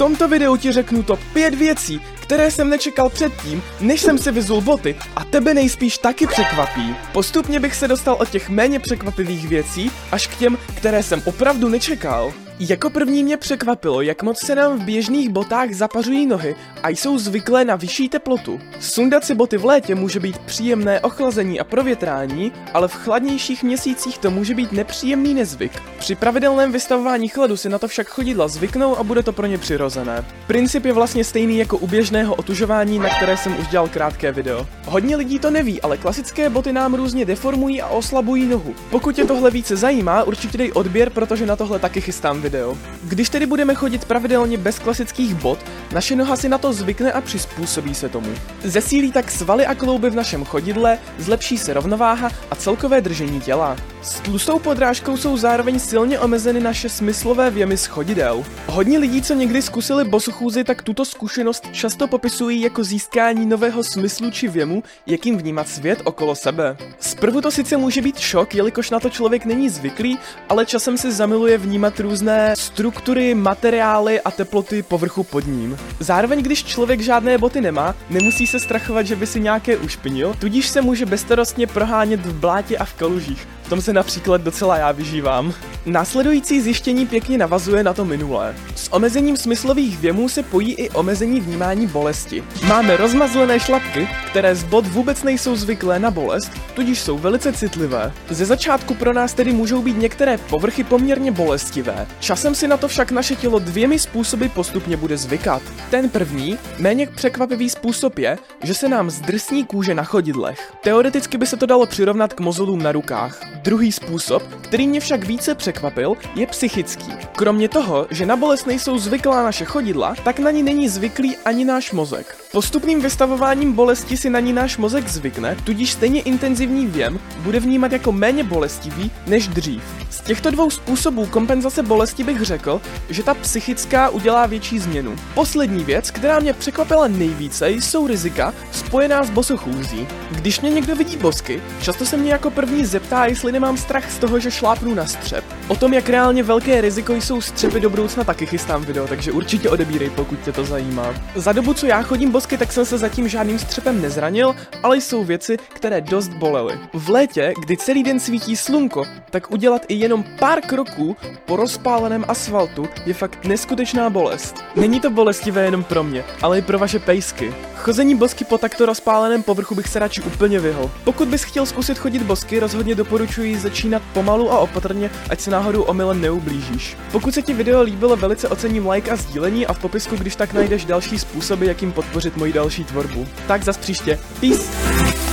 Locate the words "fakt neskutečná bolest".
163.14-164.64